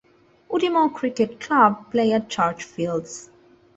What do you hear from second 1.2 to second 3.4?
Club play at Churchfields.